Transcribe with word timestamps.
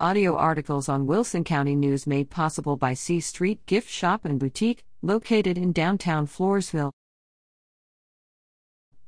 Audio 0.00 0.34
articles 0.34 0.88
on 0.88 1.06
Wilson 1.06 1.44
County 1.44 1.76
News 1.76 2.04
made 2.04 2.28
possible 2.28 2.76
by 2.76 2.94
C 2.94 3.20
Street 3.20 3.64
Gift 3.64 3.88
Shop 3.88 4.24
and 4.24 4.40
Boutique, 4.40 4.84
located 5.02 5.56
in 5.56 5.70
downtown 5.70 6.26
Floresville. 6.26 6.90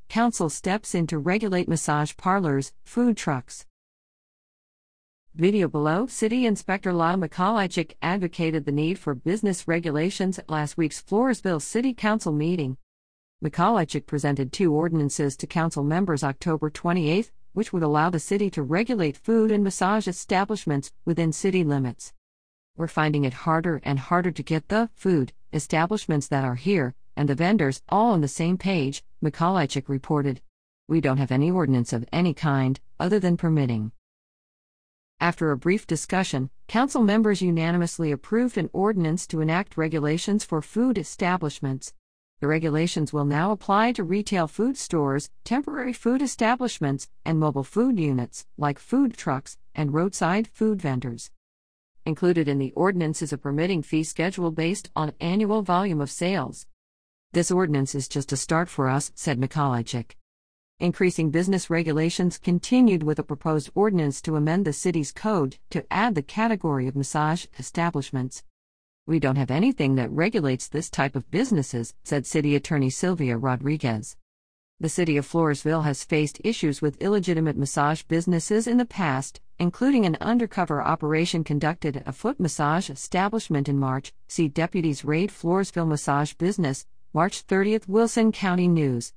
Council 0.09 0.49
steps 0.49 0.95
in 0.95 1.09
to 1.09 1.19
regulate 1.19 1.67
massage 1.67 2.17
parlors, 2.17 2.73
food 2.85 3.17
trucks. 3.17 3.67
Video 5.35 5.67
below 5.67 6.07
City 6.07 6.47
Inspector 6.47 6.93
Lyle 6.93 7.17
Mikolaychik 7.17 7.95
advocated 8.01 8.65
the 8.65 8.71
need 8.71 8.97
for 8.97 9.17
business 9.17 9.67
regulations 9.67 10.39
at 10.39 10.49
last 10.49 10.79
week's 10.79 11.03
Floresville 11.03 11.61
City 11.61 11.95
Council 11.95 12.33
meeting. 12.33 12.77
Mikolaychik 13.45 14.07
presented 14.07 14.53
two 14.53 14.73
ordinances 14.73 15.37
to 15.39 15.49
council 15.49 15.83
members 15.83 16.23
October 16.23 16.71
28, 16.71 17.33
which 17.57 17.73
would 17.73 17.83
allow 17.83 18.11
the 18.11 18.21
city 18.21 18.51
to 18.51 18.63
regulate 18.63 19.17
food 19.17 19.51
and 19.51 19.65
massage 19.65 20.07
establishments 20.07 20.93
within 21.07 21.33
city 21.33 21.65
limits. 21.65 22.13
We're 22.77 22.87
finding 22.87 23.25
it 23.25 23.33
harder 23.33 23.81
and 23.83 23.99
harder 23.99 24.31
to 24.31 24.43
get 24.43 24.69
the 24.69 24.91
food 24.95 25.33
establishments 25.55 26.29
that 26.29 26.45
are 26.45 26.57
here 26.57 26.95
and 27.17 27.31
the 27.31 27.35
vendors 27.35 27.81
all 27.89 28.13
on 28.13 28.21
the 28.21 28.29
same 28.29 28.59
page, 28.59 29.03
Mikolaychik 29.25 29.89
reported. 29.89 30.43
We 30.87 31.01
don't 31.01 31.17
have 31.17 31.33
any 31.33 31.51
ordinance 31.51 31.95
of 31.95 32.05
any 32.13 32.35
kind, 32.35 32.79
other 33.01 33.19
than 33.19 33.39
permitting. 33.39 33.93
After 35.19 35.51
a 35.51 35.57
brief 35.57 35.87
discussion, 35.87 36.51
council 36.69 37.03
members 37.03 37.41
unanimously 37.41 38.13
approved 38.13 38.59
an 38.59 38.69
ordinance 38.75 39.27
to 39.29 39.41
enact 39.41 39.79
regulations 39.79 40.45
for 40.45 40.61
food 40.61 40.99
establishments. 40.99 41.95
The 42.41 42.47
regulations 42.47 43.15
will 43.15 43.25
now 43.25 43.51
apply 43.51 43.93
to 43.93 44.05
retail 44.05 44.47
food 44.47 44.77
stores, 44.77 45.31
temporary 45.43 45.95
food 45.95 46.21
establishments, 46.21 47.09
and 47.25 47.41
mobile 47.41 47.65
food 47.65 47.99
units, 47.99 48.47
like 48.59 48.79
food 48.79 49.17
trucks 49.17 49.57
and 49.75 49.95
roadside 49.95 50.49
food 50.49 50.83
vendors. 50.83 51.31
Included 52.05 52.47
in 52.47 52.59
the 52.59 52.73
ordinance 52.73 53.23
is 53.23 53.33
a 53.33 53.39
permitting 53.39 53.83
fee 53.83 54.05
schedule 54.05 54.51
based 54.51 54.91
on 54.95 55.15
annual 55.19 55.63
volume 55.63 56.03
of 56.03 56.11
sales. 56.11 56.67
This 57.33 57.51
ordinance 57.51 57.95
is 57.95 58.07
just 58.07 58.33
a 58.33 58.37
start 58.37 58.69
for 58.69 58.87
us, 58.87 59.13
said 59.15 59.41
Mikolaychik. 59.41 60.13
Increasing 60.79 61.31
business 61.31 61.71
regulations 61.71 62.37
continued 62.37 63.03
with 63.03 63.19
a 63.19 63.25
proposed 63.25 63.71
ordinance 63.75 64.21
to 64.21 64.37
amend 64.37 64.67
the 64.67 64.75
city's 64.75 65.11
code 65.11 65.57
to 65.71 65.87
add 65.91 66.15
the 66.15 66.23
category 66.23 66.87
of 66.87 66.95
massage 66.95 67.47
establishments. 67.59 68.43
We 69.09 69.21
don't 69.21 69.37
have 69.37 69.53
anything 69.53 69.95
that 69.95 70.11
regulates 70.11 70.67
this 70.67 70.91
type 70.91 71.15
of 71.15 71.31
businesses, 71.31 71.95
said 72.03 72.27
City 72.27 72.57
Attorney 72.57 72.91
Sylvia 72.91 73.39
Rodriguez. 73.39 74.17
The 74.81 74.89
city 74.89 75.17
of 75.17 75.25
Floresville 75.25 75.85
has 75.85 76.03
faced 76.03 76.41
issues 76.43 76.83
with 76.83 77.01
illegitimate 77.01 77.57
massage 77.57 78.03
businesses 78.03 78.67
in 78.67 78.79
the 78.79 78.85
past, 78.85 79.41
including 79.61 80.05
an 80.05 80.19
undercover 80.21 80.83
operation 80.83 81.45
conducted 81.45 81.99
at 81.99 82.09
a 82.09 82.13
foot 82.13 82.41
massage 82.41 82.91
establishment 82.91 83.69
in 83.69 83.79
March. 83.79 84.13
See 84.27 84.49
Deputies 84.49 85.05
Raid 85.05 85.31
Floresville 85.31 85.87
Massage 85.87 86.35
Business, 86.35 86.85
March 87.15 87.43
30, 87.43 87.83
Wilson 87.87 88.33
County 88.33 88.67
News. 88.67 89.15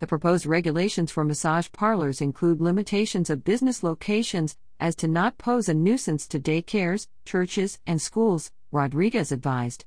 The 0.00 0.08
proposed 0.08 0.44
regulations 0.44 1.12
for 1.12 1.24
massage 1.24 1.68
parlors 1.70 2.20
include 2.20 2.60
limitations 2.60 3.30
of 3.30 3.44
business 3.44 3.84
locations 3.84 4.56
as 4.80 4.96
to 4.96 5.06
not 5.06 5.38
pose 5.38 5.68
a 5.68 5.74
nuisance 5.74 6.26
to 6.26 6.40
daycares, 6.40 7.06
churches, 7.24 7.78
and 7.86 8.02
schools, 8.02 8.50
Rodriguez 8.72 9.32
advised. 9.32 9.84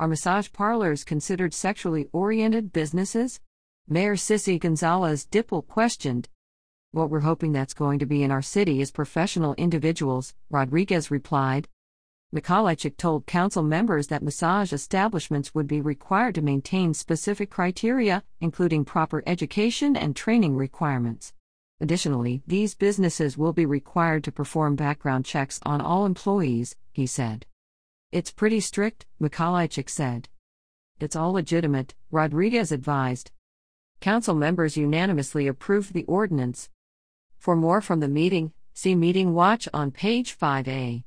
Are 0.00 0.08
massage 0.08 0.50
parlors 0.52 1.04
considered 1.04 1.54
sexually 1.54 2.08
oriented 2.12 2.72
businesses? 2.72 3.38
Mayor 3.88 4.16
Sissy 4.16 4.58
Gonzalez 4.58 5.24
Dippel 5.24 5.62
questioned. 5.62 6.28
What 6.90 7.10
we're 7.10 7.20
hoping 7.20 7.52
that's 7.52 7.74
going 7.74 8.00
to 8.00 8.06
be 8.06 8.24
in 8.24 8.32
our 8.32 8.42
city 8.42 8.80
is 8.80 8.90
professional 8.90 9.54
individuals, 9.54 10.34
Rodriguez 10.50 11.12
replied. 11.12 11.68
Mikolaychik 12.34 12.96
told 12.96 13.26
council 13.26 13.62
members 13.62 14.08
that 14.08 14.24
massage 14.24 14.72
establishments 14.72 15.54
would 15.54 15.68
be 15.68 15.80
required 15.80 16.34
to 16.34 16.42
maintain 16.42 16.94
specific 16.94 17.50
criteria, 17.50 18.24
including 18.40 18.84
proper 18.84 19.22
education 19.26 19.96
and 19.96 20.16
training 20.16 20.56
requirements. 20.56 21.34
Additionally, 21.80 22.42
these 22.48 22.74
businesses 22.74 23.38
will 23.38 23.52
be 23.52 23.64
required 23.64 24.24
to 24.24 24.32
perform 24.32 24.74
background 24.74 25.24
checks 25.24 25.60
on 25.64 25.80
all 25.80 26.04
employees, 26.04 26.74
he 26.92 27.06
said. 27.06 27.46
It's 28.10 28.30
pretty 28.30 28.60
strict, 28.60 29.04
Mikolaychik 29.20 29.90
said. 29.90 30.30
It's 30.98 31.14
all 31.14 31.32
legitimate, 31.32 31.94
Rodriguez 32.10 32.72
advised. 32.72 33.32
Council 34.00 34.34
members 34.34 34.78
unanimously 34.78 35.46
approved 35.46 35.92
the 35.92 36.04
ordinance. 36.04 36.70
For 37.36 37.54
more 37.54 37.82
from 37.82 38.00
the 38.00 38.08
meeting, 38.08 38.54
see 38.72 38.94
Meeting 38.94 39.34
Watch 39.34 39.68
on 39.74 39.90
page 39.90 40.38
5A. 40.38 41.04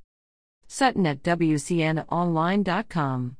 Sutton 0.68 1.08
at 1.08 1.24
WCNOnline.com. 1.24 3.38